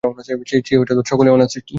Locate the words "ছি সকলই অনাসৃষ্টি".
0.67-1.69